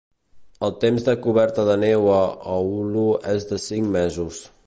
El 0.67 0.71
temps 0.83 1.03
de 1.09 1.13
coberta 1.25 1.65
de 1.67 1.75
neu 1.83 2.09
a 2.15 2.23
Oulu 2.55 3.05
és 3.35 3.49
de 3.53 3.63
cinc 3.67 3.93
mesos. 3.99 4.43